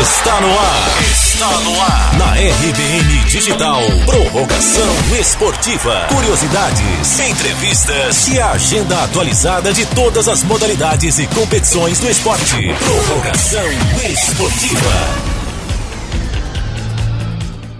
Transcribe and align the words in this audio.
Está 0.00 0.40
no 0.40 0.46
ar. 0.46 1.02
Está 1.10 1.60
no 1.62 1.80
ar. 1.80 2.18
Na 2.18 2.32
RBN 2.34 3.24
Digital. 3.26 3.80
Prorrogação 4.06 4.86
esportiva. 5.18 6.06
Curiosidades, 6.08 7.18
entrevistas 7.18 8.28
e 8.28 8.38
a 8.38 8.52
agenda 8.52 9.02
atualizada 9.02 9.72
de 9.72 9.84
todas 9.86 10.28
as 10.28 10.44
modalidades 10.44 11.18
e 11.18 11.26
competições 11.26 11.98
do 11.98 12.08
esporte. 12.08 12.72
Prorrogação 12.78 13.66
esportiva. 14.08 15.38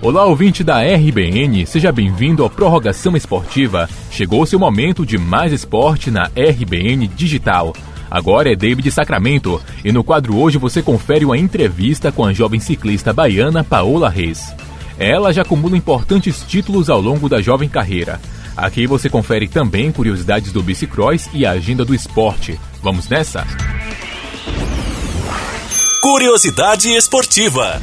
Olá, 0.02 0.24
ouvinte 0.24 0.64
da 0.64 0.80
RBN, 0.82 1.66
seja 1.66 1.92
bem-vindo 1.92 2.44
à 2.44 2.50
Prorrogação 2.50 3.16
Esportiva. 3.16 3.88
Chegou-se 4.10 4.56
o 4.56 4.58
momento 4.58 5.06
de 5.06 5.18
mais 5.18 5.52
esporte 5.52 6.10
na 6.10 6.24
RBN 6.34 7.06
Digital. 7.06 7.72
Agora 8.10 8.52
é 8.52 8.56
David 8.56 8.90
Sacramento 8.90 9.60
e 9.84 9.92
no 9.92 10.02
quadro 10.02 10.36
hoje 10.36 10.58
você 10.58 10.82
confere 10.82 11.24
uma 11.24 11.36
entrevista 11.36 12.10
com 12.10 12.24
a 12.24 12.32
jovem 12.32 12.60
ciclista 12.60 13.12
baiana 13.12 13.62
Paola 13.62 14.08
Reis. 14.08 14.54
Ela 14.98 15.32
já 15.32 15.42
acumula 15.42 15.76
importantes 15.76 16.42
títulos 16.46 16.90
ao 16.90 17.00
longo 17.00 17.28
da 17.28 17.40
jovem 17.40 17.68
carreira. 17.68 18.20
Aqui 18.56 18.86
você 18.86 19.08
confere 19.08 19.46
também 19.46 19.92
curiosidades 19.92 20.50
do 20.50 20.62
bicicross 20.62 21.28
e 21.32 21.46
a 21.46 21.52
agenda 21.52 21.84
do 21.84 21.94
esporte. 21.94 22.58
Vamos 22.82 23.08
nessa? 23.08 23.46
Curiosidade 26.02 26.88
esportiva. 26.88 27.80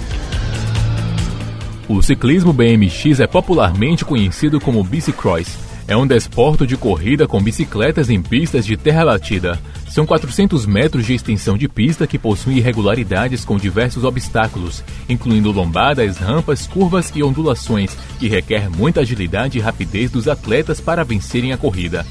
O 1.88 2.02
ciclismo 2.02 2.52
BMX 2.52 3.19
é 3.19 3.27
popularmente 3.27 4.03
conhecido 4.03 4.59
como 4.59 4.83
bicicross. 4.83 5.64
É 5.88 5.95
um 5.95 6.07
desporto 6.07 6.66
de 6.66 6.75
corrida 6.75 7.27
com 7.27 7.39
bicicletas 7.39 8.09
em 8.09 8.20
pistas 8.20 8.66
de 8.66 8.75
terra 8.75 9.05
batida. 9.05 9.59
São 9.88 10.03
400 10.03 10.66
metros 10.66 11.05
de 11.05 11.13
extensão 11.13 11.55
de 11.55 11.70
pista 11.70 12.08
que 12.08 12.17
possui 12.17 12.58
irregularidades 12.58 13.45
com 13.45 13.55
diversos 13.55 14.03
obstáculos, 14.03 14.84
incluindo 15.08 15.52
lombadas, 15.52 16.17
rampas, 16.17 16.66
curvas 16.66 17.11
e 17.16 17.22
ondulações, 17.22 17.95
que 18.19 18.28
requer 18.28 18.67
muita 18.67 19.02
agilidade 19.02 19.59
e 19.59 19.61
rapidez 19.61 20.09
dos 20.09 20.28
atletas 20.28 20.81
para 20.81 21.03
vencerem 21.03 21.53
a 21.53 21.58
corrida. 21.58 22.03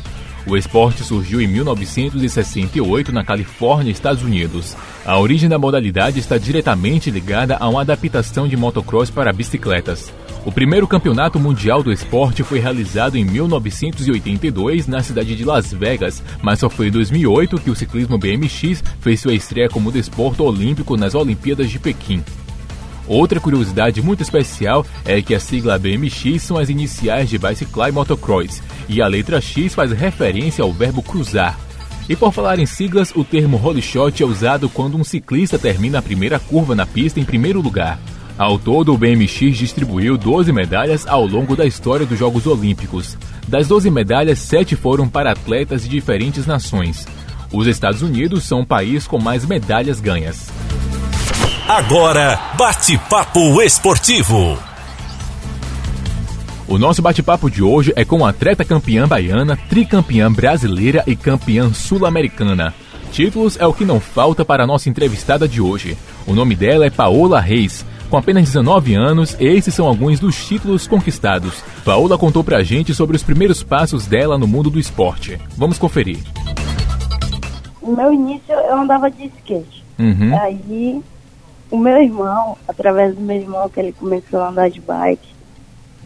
O 0.47 0.57
esporte 0.57 1.03
surgiu 1.03 1.41
em 1.41 1.49
1968 1.49 3.11
na 3.11 3.25
Califórnia, 3.25 3.91
Estados 3.91 4.23
Unidos. 4.23 4.77
A 5.05 5.19
origem 5.19 5.49
da 5.49 5.59
modalidade 5.59 6.21
está 6.21 6.39
diretamente 6.39 7.11
ligada 7.11 7.57
a 7.57 7.69
uma 7.69 7.81
adaptação 7.81 8.47
de 8.47 8.57
motocross 8.57 9.11
para 9.11 9.33
bicicletas. 9.33 10.13
O 10.45 10.53
primeiro 10.53 10.87
campeonato 10.87 11.41
mundial 11.41 11.83
do 11.83 11.91
esporte 11.91 12.43
foi 12.43 12.59
realizado 12.59 13.17
em 13.17 13.25
1982 13.25 14.87
na 14.87 15.03
cidade 15.03 15.35
de 15.35 15.43
Las 15.43 15.73
Vegas, 15.73 16.23
mas 16.43 16.59
só 16.59 16.69
foi 16.69 16.89
em 16.89 16.91
2008 16.91 17.59
que 17.59 17.71
o 17.71 17.75
ciclismo 17.75 18.19
BMX 18.19 18.85
fez 19.01 19.21
sua 19.21 19.33
estreia 19.33 19.71
como 19.71 19.91
desporto 19.91 20.45
olímpico 20.45 20.99
nas 20.99 21.15
Olimpíadas 21.15 21.71
de 21.71 21.79
Pequim. 21.79 22.23
Outra 23.09 23.41
curiosidade 23.41 24.03
muito 24.03 24.23
especial 24.23 24.85
é 25.07 25.23
que 25.23 25.35
a 25.35 25.41
sigla 25.41 25.79
BMX 25.79 26.43
são 26.43 26.59
as 26.59 26.69
iniciais 26.69 27.31
de 27.31 27.39
Bicycle 27.39 27.93
Motocross 27.93 28.63
e 28.87 29.01
a 29.01 29.07
letra 29.07 29.41
X 29.41 29.75
faz 29.75 29.93
referência 29.93 30.63
ao 30.63 30.73
verbo 30.73 31.03
cruzar. 31.03 31.59
E 32.07 32.15
por 32.15 32.33
falar 32.35 32.59
em 32.59 32.67
siglas, 32.67 33.13
o 33.17 33.25
termo 33.25 33.57
holy 33.57 33.81
shot 33.81 34.23
é 34.23 34.27
usado 34.27 34.69
quando 34.69 34.99
um 34.99 35.05
ciclista 35.05 35.59
termina 35.59 36.01
a 36.01 36.03
primeira 36.03 36.39
curva 36.39 36.75
na 36.75 36.85
pista 36.85 37.19
em 37.19 37.25
primeiro 37.25 37.63
lugar. 37.63 37.99
Ao 38.37 38.59
todo, 38.59 38.93
o 38.93 38.99
BMX 38.99 39.57
distribuiu 39.57 40.19
12 40.19 40.53
medalhas 40.53 41.07
ao 41.07 41.25
longo 41.25 41.55
da 41.55 41.65
história 41.65 42.05
dos 42.05 42.19
Jogos 42.19 42.47
Olímpicos. 42.47 43.17
Das 43.47 43.69
12 43.69 43.91
medalhas, 43.91 44.41
7 44.41 44.75
foram 44.75 45.09
para 45.09 45.31
atletas 45.31 45.85
de 45.85 45.89
diferentes 45.89 46.45
nações. 46.45 47.07
Os 47.53 47.69
Estados 47.69 48.03
Unidos 48.03 48.43
são 48.43 48.63
o 48.63 48.67
país 48.67 49.07
com 49.07 49.21
mais 49.21 49.45
medalhas 49.47 50.01
ganhas. 50.01 50.51
Agora, 51.69 52.39
bate-papo 52.59 53.63
esportivo. 53.63 54.59
O 56.67 56.77
nosso 56.77 57.01
bate-papo 57.01 57.49
de 57.49 57.63
hoje 57.63 57.93
é 57.95 58.05
com 58.05 58.27
a 58.27 58.31
atleta 58.31 58.65
campeã 58.65 59.07
baiana, 59.07 59.57
tricampeã 59.69 60.33
brasileira 60.33 61.05
e 61.07 61.15
campeã 61.15 61.73
sul-americana. 61.73 62.75
Títulos 63.13 63.57
é 63.61 63.67
o 63.67 63.73
que 63.73 63.85
não 63.85 64.01
falta 64.01 64.45
para 64.45 64.65
a 64.65 64.67
nossa 64.67 64.89
entrevistada 64.89 65.47
de 65.47 65.61
hoje. 65.61 65.97
O 66.27 66.35
nome 66.35 66.57
dela 66.57 66.85
é 66.85 66.91
Paola 66.91 67.41
Reis. 67.41 67.87
Com 68.11 68.17
apenas 68.17 68.45
19 68.45 68.95
anos, 68.95 69.37
esses 69.41 69.75
são 69.75 69.87
alguns 69.87 70.21
dos 70.21 70.47
títulos 70.47 70.87
conquistados. 70.87 71.63
Paola 71.85 72.17
contou 72.17 72.45
pra 72.45 72.63
gente 72.63 72.95
sobre 72.95 73.17
os 73.17 73.23
primeiros 73.23 73.63
passos 73.63 74.07
dela 74.07 74.39
no 74.39 74.47
mundo 74.47 74.71
do 74.71 74.79
esporte. 74.79 75.39
Vamos 75.57 75.79
conferir. 75.79 76.19
No 77.83 77.97
meu 77.97 78.13
início 78.13 78.55
eu 78.55 78.77
andava 78.77 79.11
de 79.11 79.27
skate. 79.27 79.85
Uhum. 79.99 80.39
Aí 80.41 81.03
o 81.71 81.79
meu 81.79 82.01
irmão, 82.01 82.57
através 82.69 83.15
do 83.15 83.21
meu 83.21 83.37
irmão, 83.37 83.69
que 83.69 83.81
ele 83.81 83.93
começou 83.93 84.41
a 84.41 84.49
andar 84.49 84.71
de 84.71 84.81
bike, 84.81 85.35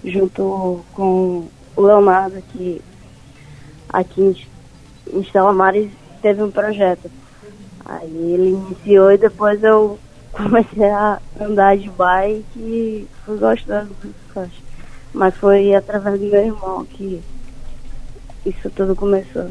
junto 0.05 0.85
com 0.95 1.47
o 1.77 1.83
Leonardo, 1.83 2.43
que 2.53 2.81
aqui 3.89 4.21
em, 5.13 5.19
em 5.19 5.25
Salamares 5.31 5.91
teve 6.23 6.43
um 6.43 6.51
projeto. 6.51 7.11
Aí 7.85 8.33
ele 8.33 8.51
iniciou 8.51 9.13
e 9.13 9.19
depois 9.19 9.63
eu 9.63 9.99
comecei 10.33 10.91
a 10.91 11.19
andar 11.41 11.77
de 11.77 11.89
bike 11.91 12.44
e 12.56 13.06
fui 13.25 13.39
gostando 13.39 13.91
do 14.03 14.09
esporte. 14.09 14.62
Mas 15.12 15.34
foi 15.37 15.75
através 15.75 16.21
do 16.21 16.27
meu 16.27 16.44
irmão 16.44 16.84
que 16.84 17.21
isso 18.44 18.71
tudo 18.71 18.94
começou. 18.94 19.50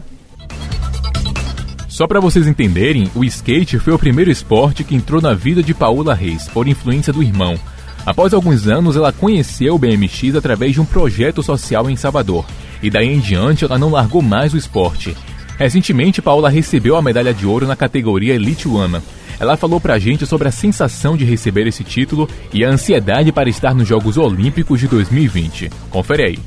Só 1.88 2.06
para 2.06 2.20
vocês 2.20 2.46
entenderem, 2.48 3.10
o 3.16 3.24
skate 3.24 3.80
foi 3.80 3.92
o 3.92 3.98
primeiro 3.98 4.30
esporte 4.30 4.84
que 4.84 4.96
entrou 4.96 5.20
na 5.20 5.34
vida 5.34 5.64
de 5.64 5.74
Paola 5.74 6.14
Reis, 6.14 6.48
por 6.48 6.68
influência 6.68 7.12
do 7.12 7.24
irmão. 7.24 7.58
Após 8.06 8.34
alguns 8.34 8.68
anos, 8.68 8.96
ela 8.96 9.12
conheceu 9.12 9.76
o 9.76 9.80
BMX 9.80 10.36
através 10.36 10.74
de 10.74 10.80
um 10.80 10.86
projeto 10.86 11.42
social 11.42 11.90
em 11.90 11.96
Salvador, 11.96 12.46
e 12.84 12.90
daí 12.90 13.08
em 13.08 13.20
diante 13.20 13.66
ela 13.66 13.80
não 13.80 13.90
largou 13.90 14.22
mais 14.22 14.54
o 14.54 14.58
esporte. 14.58 15.18
Recentemente, 15.58 16.22
Paola 16.22 16.50
recebeu 16.50 16.96
a 16.96 17.02
medalha 17.02 17.34
de 17.34 17.48
ouro 17.48 17.66
na 17.66 17.76
categoria 17.76 18.36
Elite 18.36 18.68
One. 18.68 19.02
Ela 19.40 19.56
falou 19.56 19.80
pra 19.80 20.00
gente 20.00 20.26
sobre 20.26 20.48
a 20.48 20.52
sensação 20.52 21.16
de 21.16 21.24
receber 21.24 21.68
esse 21.68 21.84
título 21.84 22.28
e 22.54 22.66
a 22.66 22.70
ansiedade 22.70 23.32
para 23.32 23.50
estar 23.50 23.76
nos 23.76 23.88
Jogos 23.88 24.18
Olímpicos 24.18 24.80
de 24.80 24.88
2020. 24.88 25.70
Confere 25.90 26.24
aí 26.24 26.40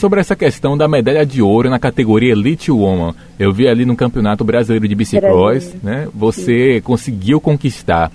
sobre 0.00 0.18
essa 0.18 0.34
questão 0.34 0.78
da 0.78 0.88
medalha 0.88 1.26
de 1.26 1.42
ouro 1.42 1.68
na 1.68 1.78
categoria 1.78 2.32
Elite 2.32 2.70
Woman. 2.70 3.14
Eu 3.38 3.52
vi 3.52 3.68
ali 3.68 3.84
no 3.84 3.94
Campeonato 3.94 4.42
Brasileiro 4.42 4.88
de 4.88 4.94
Bicicross, 4.94 5.76
né? 5.82 6.08
Você 6.14 6.76
Sim. 6.76 6.80
conseguiu 6.80 7.38
conquistar. 7.38 8.10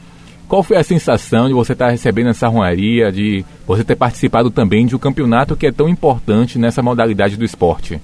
Qual 0.48 0.64
foi 0.64 0.78
a 0.78 0.84
sensação 0.84 1.48
de 1.48 1.54
você 1.54 1.74
estar 1.74 1.90
recebendo 1.90 2.30
essa 2.30 2.50
honraria, 2.50 3.12
de 3.12 3.46
você 3.68 3.84
ter 3.84 3.96
participado 3.96 4.50
também 4.50 4.88
de 4.88 4.96
um 4.96 5.00
campeonato 5.00 5.56
que 5.56 5.68
é 5.68 5.72
tão 5.72 5.88
importante 5.88 6.58
nessa 6.58 6.82
modalidade 6.82 7.38
do 7.38 7.46
esporte? 7.46 8.02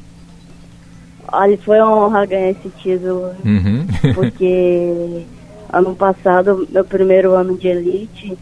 Olha, 1.32 1.58
foi 1.60 1.80
uma 1.80 2.06
honra 2.06 2.26
ganhar 2.26 2.50
esse 2.50 2.70
título, 2.70 3.32
uhum. 3.46 3.88
porque 4.14 5.26
ano 5.72 5.96
passado, 5.96 6.68
meu 6.70 6.84
primeiro 6.84 7.34
ano 7.34 7.58
de 7.58 7.68
elite, 7.68 8.38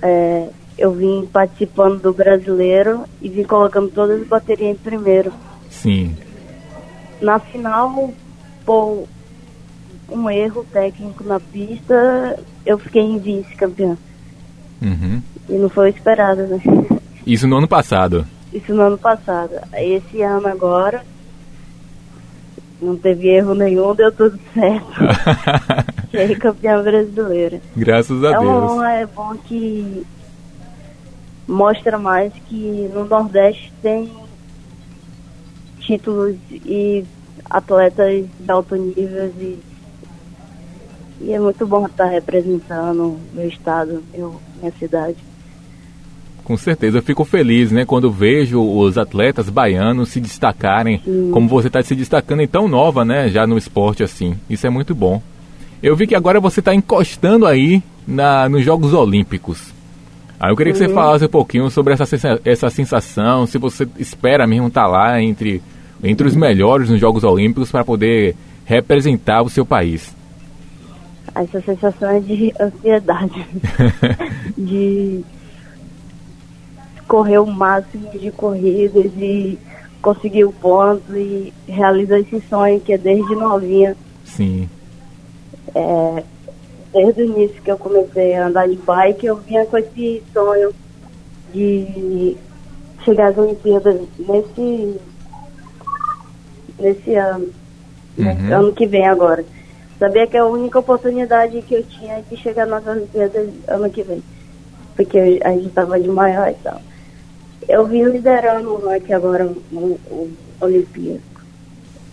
é, 0.00 0.48
eu 0.78 0.92
vim 0.92 1.28
participando 1.30 2.00
do 2.00 2.12
brasileiro 2.12 3.04
e 3.20 3.28
vim 3.28 3.42
colocando 3.42 3.90
todas 3.90 4.22
as 4.22 4.26
baterias 4.26 4.70
em 4.70 4.74
primeiro. 4.74 5.32
Sim. 5.68 6.16
Na 7.20 7.38
final, 7.38 8.12
por 8.64 9.06
um 10.08 10.30
erro 10.30 10.64
técnico 10.72 11.24
na 11.24 11.38
pista, 11.38 12.38
eu 12.64 12.78
fiquei 12.78 13.02
em 13.02 13.18
vice-campeã. 13.18 13.98
Uhum. 14.80 15.20
E 15.48 15.52
não 15.54 15.68
foi 15.68 15.90
esperado, 15.90 16.46
né? 16.46 16.60
Isso 17.26 17.46
no 17.46 17.56
ano 17.58 17.68
passado? 17.68 18.26
Isso 18.52 18.72
no 18.72 18.82
ano 18.82 18.96
passado. 18.96 19.52
Esse 19.74 20.22
ano 20.22 20.46
agora, 20.46 21.04
não 22.80 22.96
teve 22.96 23.28
erro 23.28 23.54
nenhum, 23.54 23.94
deu 23.94 24.10
tudo 24.12 24.38
certo. 24.54 24.92
Cheguei 26.10 26.36
campeã 26.36 26.82
brasileira. 26.82 27.60
Graças 27.76 28.22
a 28.24 28.28
é 28.28 28.38
Deus. 28.38 28.72
Uma, 28.72 28.92
é 28.92 29.06
bom 29.06 29.34
que 29.36 30.06
mostra 31.46 31.98
mais 31.98 32.32
que 32.48 32.90
no 32.94 33.04
Nordeste 33.04 33.72
tem 33.82 34.10
títulos 35.80 36.36
e 36.50 37.04
atletas 37.48 38.26
de 38.38 38.50
alto 38.50 38.76
nível 38.76 39.32
e, 39.38 39.58
e 41.20 41.32
é 41.32 41.40
muito 41.40 41.66
bom 41.66 41.86
estar 41.86 42.04
representando 42.04 43.18
meu 43.32 43.48
estado, 43.48 44.02
meu, 44.12 44.40
minha 44.60 44.72
cidade. 44.72 45.16
Com 46.48 46.56
certeza, 46.56 46.96
eu 46.96 47.02
fico 47.02 47.26
feliz, 47.26 47.70
né, 47.70 47.84
quando 47.84 48.10
vejo 48.10 48.58
os 48.58 48.96
atletas 48.96 49.50
baianos 49.50 50.08
se 50.08 50.18
destacarem, 50.18 50.98
Sim. 51.04 51.28
como 51.30 51.46
você 51.46 51.66
está 51.66 51.82
se 51.82 51.94
destacando 51.94 52.40
em 52.40 52.48
tão 52.48 52.66
nova, 52.66 53.04
né, 53.04 53.28
já 53.28 53.46
no 53.46 53.58
esporte 53.58 54.02
assim. 54.02 54.34
Isso 54.48 54.66
é 54.66 54.70
muito 54.70 54.94
bom. 54.94 55.20
Eu 55.82 55.94
vi 55.94 56.06
que 56.06 56.14
agora 56.14 56.40
você 56.40 56.60
está 56.60 56.74
encostando 56.74 57.44
aí 57.44 57.82
na, 58.06 58.48
nos 58.48 58.64
Jogos 58.64 58.94
Olímpicos. 58.94 59.74
Aí 60.40 60.50
eu 60.50 60.56
queria 60.56 60.72
que 60.72 60.78
você 60.78 60.86
uhum. 60.86 60.94
falasse 60.94 61.26
um 61.26 61.28
pouquinho 61.28 61.68
sobre 61.68 61.92
essa, 61.92 62.40
essa 62.42 62.70
sensação, 62.70 63.46
se 63.46 63.58
você 63.58 63.86
espera 63.98 64.46
mesmo 64.46 64.68
estar 64.68 64.84
tá 64.84 64.88
lá 64.88 65.20
entre, 65.20 65.60
entre 66.02 66.26
os 66.26 66.34
melhores 66.34 66.88
nos 66.88 66.98
Jogos 66.98 67.24
Olímpicos 67.24 67.70
para 67.70 67.84
poder 67.84 68.34
representar 68.64 69.42
o 69.42 69.50
seu 69.50 69.66
país. 69.66 70.16
essa 71.34 71.60
sensação 71.60 72.18
de 72.22 72.54
ansiedade, 72.58 73.46
de 74.56 75.22
correr 77.08 77.38
o 77.38 77.46
máximo 77.46 78.10
de 78.10 78.30
corridas 78.30 79.10
e 79.16 79.58
conseguir 80.00 80.44
o 80.44 80.52
ponto 80.52 81.16
e 81.16 81.52
realizar 81.66 82.20
esse 82.20 82.40
sonho 82.48 82.78
que 82.80 82.92
é 82.92 82.98
desde 82.98 83.34
novinha. 83.34 83.96
Sim. 84.24 84.68
É, 85.74 86.22
desde 86.92 87.22
o 87.22 87.24
início 87.24 87.62
que 87.62 87.70
eu 87.70 87.78
comecei 87.78 88.34
a 88.34 88.46
andar 88.46 88.68
de 88.68 88.76
bike, 88.76 89.26
eu 89.26 89.36
vinha 89.36 89.64
com 89.66 89.78
esse 89.78 90.22
sonho 90.32 90.72
de 91.52 92.36
chegar 93.04 93.28
às 93.28 93.38
Olimpíadas 93.38 94.00
nesse, 94.18 95.00
nesse 96.78 97.14
ano, 97.14 97.48
uhum. 98.18 98.54
ano 98.54 98.72
que 98.72 98.86
vem 98.86 99.06
agora. 99.06 99.44
Sabia 99.98 100.26
que 100.26 100.36
a 100.36 100.46
única 100.46 100.78
oportunidade 100.78 101.60
que 101.62 101.74
eu 101.74 101.82
tinha 101.82 102.22
de 102.22 102.36
chegar 102.36 102.66
nas 102.66 102.86
Olimpíadas 102.86 103.48
ano 103.66 103.90
que 103.90 104.02
vem. 104.02 104.22
Porque 104.94 105.40
a 105.42 105.50
gente 105.50 105.66
estava 105.66 105.98
de 105.98 106.08
maior 106.08 106.50
e 106.50 106.54
tal. 106.62 106.80
Eu 107.66 107.86
vim 107.86 108.04
liderando 108.04 108.88
aqui 108.90 109.12
agora 109.12 109.46
o, 109.46 109.76
o 109.76 110.30
Olimpíaco, 110.60 111.22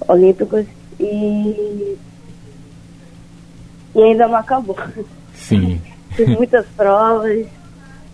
Olímpicos 0.07 0.65
e, 0.99 1.97
e 3.95 4.01
ainda 4.01 4.27
não 4.27 4.35
acabou. 4.35 4.77
Sim. 5.33 5.81
Tem 6.15 6.27
muitas 6.27 6.65
provas. 6.77 7.45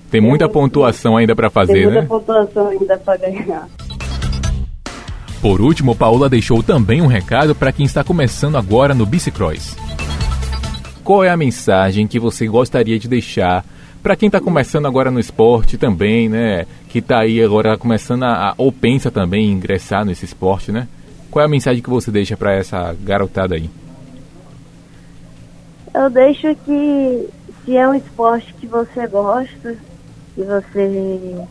Tem 0.10 0.20
muita 0.20 0.50
pontuação 0.50 1.16
ainda 1.16 1.36
para 1.36 1.50
fazer, 1.50 1.74
tem 1.74 1.84
muita 1.84 2.02
né? 2.02 2.08
pontuação 2.08 2.68
ainda 2.68 2.98
para 2.98 3.18
ganhar. 3.18 3.70
Por 5.42 5.62
último, 5.62 5.96
Paula 5.96 6.28
deixou 6.28 6.62
também 6.62 7.02
um 7.02 7.08
recado 7.08 7.56
para 7.56 7.72
quem 7.72 7.86
está 7.86 8.04
começando 8.04 8.58
agora 8.58 8.94
no 8.94 9.06
Bicicross. 9.06 9.76
Qual 11.04 11.24
é 11.24 11.30
a 11.30 11.38
mensagem 11.38 12.08
que 12.08 12.20
você 12.20 12.46
gostaria 12.46 13.00
de 13.00 13.08
deixar 13.08 13.64
para 14.02 14.16
quem 14.16 14.28
está 14.28 14.40
começando 14.40 14.88
agora 14.88 15.12
no 15.12 15.20
esporte 15.20 15.78
também, 15.78 16.28
né? 16.28 16.66
Que 16.90 17.00
está 17.00 17.20
aí 17.20 17.42
agora 17.42 17.78
começando 17.78 18.24
a, 18.24 18.54
ou 18.58 18.72
pensa 18.72 19.12
também 19.12 19.46
em 19.46 19.52
ingressar 19.52 20.04
nesse 20.04 20.26
esporte, 20.26 20.72
né? 20.72 20.88
Qual 21.30 21.42
é 21.42 21.46
a 21.46 21.50
mensagem 21.50 21.82
que 21.82 21.90
você 21.90 22.12
deixa 22.12 22.36
para 22.36 22.54
essa 22.54 22.96
garotada 23.04 23.56
aí? 23.56 23.70
Eu 25.94 26.10
deixo 26.10 26.56
que 26.66 27.30
se 27.64 27.78
é 27.78 27.88
um 27.88 27.94
esporte 27.94 28.54
que 28.60 28.68
você 28.68 29.08
gosta, 29.08 29.78
que 30.36 30.44
você 30.44 31.46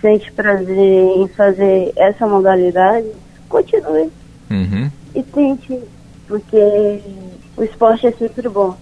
sente 0.00 0.32
prazer 0.32 1.16
em 1.16 1.28
fazer 1.28 1.92
essa 1.96 2.26
modalidade, 2.26 3.08
continue. 3.48 4.10
Uhum. 4.50 4.90
E 5.14 5.22
tente, 5.22 5.80
porque 6.26 7.00
o 7.56 7.62
esporte 7.62 8.06
é 8.06 8.12
sempre 8.12 8.48
bom 8.48 8.76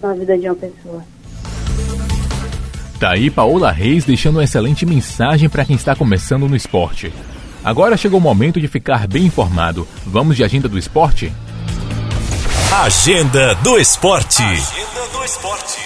na 0.00 0.14
vida 0.14 0.38
de 0.38 0.46
uma 0.46 0.54
pessoa. 0.54 1.13
Tá 2.98 3.10
aí 3.10 3.30
Paola 3.30 3.70
Reis 3.70 4.04
deixando 4.04 4.36
uma 4.36 4.44
excelente 4.44 4.86
mensagem 4.86 5.48
para 5.48 5.64
quem 5.64 5.76
está 5.76 5.94
começando 5.96 6.48
no 6.48 6.56
esporte. 6.56 7.12
Agora 7.64 7.96
chegou 7.96 8.18
o 8.18 8.22
momento 8.22 8.60
de 8.60 8.68
ficar 8.68 9.06
bem 9.08 9.24
informado. 9.24 9.86
Vamos 10.06 10.36
de 10.36 10.44
agenda 10.44 10.68
do 10.68 10.78
esporte? 10.78 11.32
Agenda 12.82 13.54
do 13.56 13.78
esporte. 13.78 14.42
Agenda 14.42 15.08
do 15.12 15.24
esporte. 15.24 15.78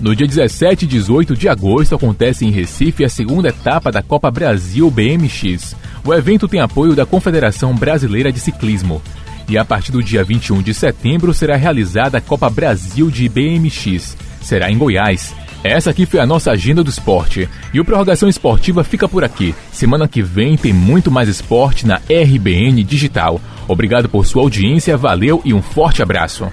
No 0.00 0.16
dia 0.16 0.26
17 0.26 0.86
e 0.86 0.88
18 0.88 1.36
de 1.36 1.46
agosto 1.46 1.94
acontece 1.94 2.46
em 2.46 2.50
Recife 2.50 3.04
a 3.04 3.08
segunda 3.08 3.48
etapa 3.50 3.92
da 3.92 4.02
Copa 4.02 4.30
Brasil 4.30 4.90
BMX. 4.90 5.76
O 6.02 6.14
evento 6.14 6.48
tem 6.48 6.60
apoio 6.60 6.94
da 6.94 7.04
Confederação 7.04 7.74
Brasileira 7.74 8.32
de 8.32 8.40
Ciclismo. 8.40 9.02
E 9.46 9.58
a 9.58 9.64
partir 9.64 9.92
do 9.92 10.02
dia 10.02 10.24
21 10.24 10.62
de 10.62 10.72
setembro 10.72 11.34
será 11.34 11.56
realizada 11.56 12.16
a 12.16 12.20
Copa 12.20 12.48
Brasil 12.48 13.10
de 13.10 13.28
BMX. 13.28 14.16
Será 14.40 14.70
em 14.70 14.78
Goiás. 14.78 15.34
Essa 15.62 15.90
aqui 15.90 16.06
foi 16.06 16.20
a 16.20 16.26
nossa 16.26 16.50
agenda 16.50 16.82
do 16.82 16.90
esporte. 16.90 17.48
E 17.72 17.80
o 17.80 17.84
Prorrogação 17.84 18.28
Esportiva 18.28 18.82
fica 18.82 19.08
por 19.08 19.22
aqui. 19.22 19.54
Semana 19.70 20.08
que 20.08 20.22
vem 20.22 20.56
tem 20.56 20.72
muito 20.72 21.10
mais 21.10 21.28
esporte 21.28 21.86
na 21.86 21.96
RBN 21.96 22.82
Digital. 22.82 23.40
Obrigado 23.68 24.08
por 24.08 24.26
sua 24.26 24.42
audiência, 24.42 24.96
valeu 24.96 25.42
e 25.44 25.52
um 25.52 25.60
forte 25.60 26.02
abraço. 26.02 26.50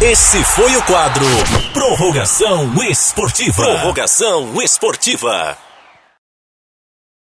Esse 0.00 0.44
foi 0.44 0.76
o 0.76 0.82
quadro 0.82 1.24
Prorrogação 1.72 2.70
Esportiva. 2.84 3.62
Prorrogação 3.62 4.60
Esportiva. 4.60 5.65